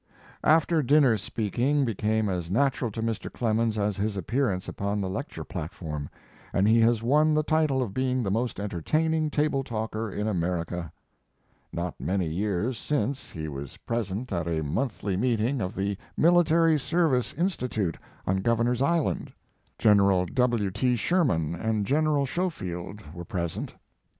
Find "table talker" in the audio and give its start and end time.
9.29-10.11